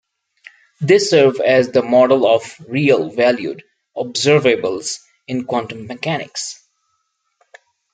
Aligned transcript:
They 0.79 0.97
serve 0.97 1.39
as 1.41 1.69
the 1.69 1.83
model 1.83 2.25
of 2.25 2.55
real-valued 2.67 3.61
observables 3.95 4.97
in 5.27 5.45
quantum 5.45 5.85
mechanics. 5.85 6.59